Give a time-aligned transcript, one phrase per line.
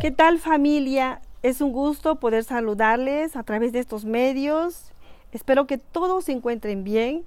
[0.00, 1.20] ¿Qué tal familia?
[1.42, 4.92] Es un gusto poder saludarles a través de estos medios.
[5.32, 7.24] Espero que todos se encuentren bien.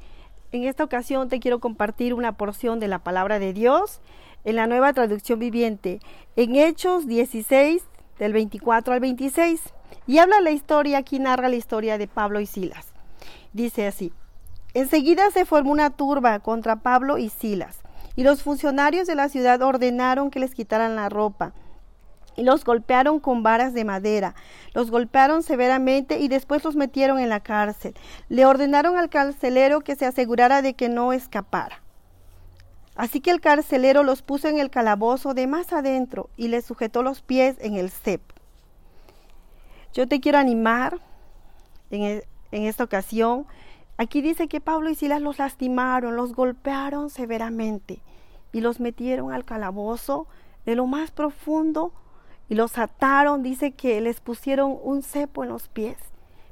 [0.52, 4.02] En esta ocasión te quiero compartir una porción de la palabra de Dios
[4.46, 6.00] en la nueva traducción viviente,
[6.36, 7.84] en Hechos 16,
[8.18, 9.62] del 24 al 26.
[10.08, 12.88] Y habla la historia, aquí narra la historia de Pablo y Silas.
[13.54, 14.14] Dice así,
[14.74, 17.80] enseguida se formó una turba contra Pablo y Silas,
[18.16, 21.54] y los funcionarios de la ciudad ordenaron que les quitaran la ropa
[22.40, 24.34] y los golpearon con varas de madera.
[24.74, 27.96] Los golpearon severamente y después los metieron en la cárcel.
[28.30, 31.84] Le ordenaron al carcelero que se asegurara de que no escapara.
[32.96, 37.04] Así que el carcelero los puso en el calabozo de más adentro y les sujetó
[37.04, 38.29] los pies en el cepo.
[39.94, 41.00] Yo te quiero animar
[41.92, 43.46] en, e, en esta ocasión.
[43.98, 48.02] Aquí dice que Pablo y Silas los lastimaron, los golpearon severamente
[48.52, 50.28] y los metieron al calabozo
[50.66, 51.92] de lo más profundo
[52.50, 55.98] y los ataron, dice que les pusieron un cepo en los pies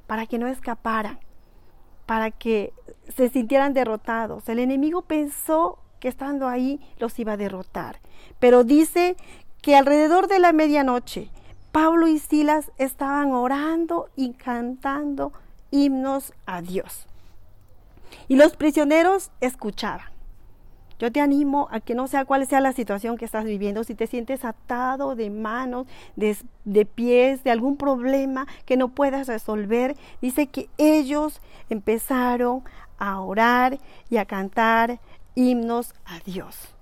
[0.06, 1.20] para que no escaparan,
[2.06, 2.72] para que
[3.16, 4.48] se sintieran derrotados.
[4.48, 8.00] El enemigo pensó que estando ahí los iba a derrotar,
[8.40, 9.18] pero dice
[9.62, 11.30] que alrededor de la medianoche
[11.72, 15.32] Pablo y Silas estaban orando y cantando
[15.72, 17.08] himnos a Dios.
[18.28, 20.18] Y los prisioneros escuchaban.
[21.00, 23.94] Yo te animo a que no sea cuál sea la situación que estás viviendo, si
[23.94, 30.48] te sientes atado de manos, de, pies, de algún problema que no puedas resolver, dice
[30.48, 32.64] que ellos empezaron
[32.98, 33.78] a orar
[34.10, 35.00] y a cantar
[35.36, 36.77] himnos a Dios.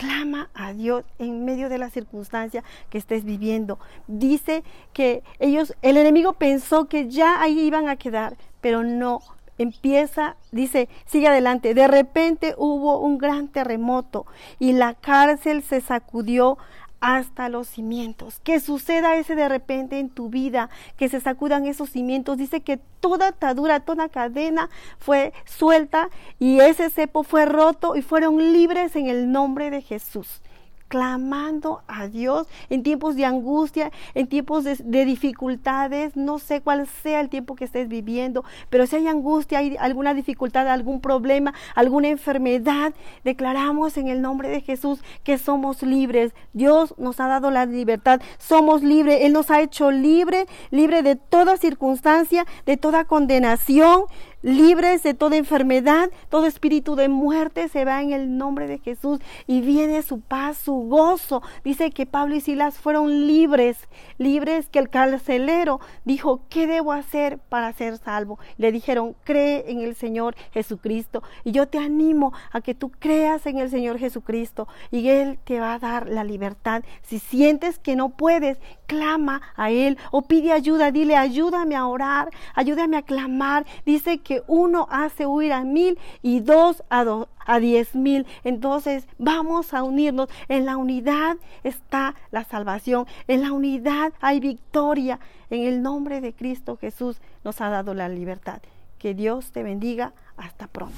[0.00, 3.78] Clama a Dios en medio de la circunstancia que estés viviendo.
[4.06, 9.20] Dice que ellos, el enemigo pensó que ya ahí iban a quedar, pero no,
[9.58, 11.74] empieza, dice, sigue adelante.
[11.74, 14.24] De repente hubo un gran terremoto
[14.58, 16.56] y la cárcel se sacudió
[17.00, 18.40] hasta los cimientos.
[18.44, 22.38] Que suceda ese de repente en tu vida, que se sacudan esos cimientos.
[22.38, 28.52] Dice que toda atadura, toda cadena fue suelta y ese cepo fue roto y fueron
[28.52, 30.42] libres en el nombre de Jesús
[30.90, 37.20] clamando a Dios en tiempos de angustia, en tiempos de, dificultades, no sé cuál sea
[37.20, 42.08] el tiempo que estés viviendo, pero si hay angustia, hay alguna dificultad, algún problema, alguna
[42.08, 42.92] enfermedad,
[43.22, 46.32] declaramos en el nombre de Jesús que somos libres.
[46.54, 51.14] Dios nos ha dado la libertad, somos libres, Él nos ha hecho libre, libre de
[51.14, 54.06] toda circunstancia, de toda condenación,
[54.42, 59.20] libres de toda enfermedad, todo espíritu de muerte se va en el nombre de Jesús
[59.46, 61.42] y viene su paz, su gozo.
[61.64, 67.38] Dice que Pablo y Silas fueron libres, libres que el carcelero dijo, ¿qué debo hacer
[67.38, 68.38] para ser salvo?
[68.56, 71.22] Le dijeron, cree en el Señor Jesucristo.
[71.44, 75.60] Y yo te animo a que tú creas en el Señor Jesucristo y Él te
[75.60, 76.82] va a dar la libertad.
[77.02, 78.58] Si sientes que no puedes,
[78.90, 83.64] clama a Él o pide ayuda, dile, ayúdame a orar, ayúdame a clamar.
[83.86, 87.04] Dice que uno hace huir a mil y dos a,
[87.46, 88.26] a diez mil.
[88.42, 90.28] Entonces vamos a unirnos.
[90.48, 93.06] En la unidad está la salvación.
[93.28, 95.20] En la unidad hay victoria.
[95.50, 98.60] En el nombre de Cristo Jesús nos ha dado la libertad.
[98.98, 100.12] Que Dios te bendiga.
[100.36, 100.96] Hasta pronto.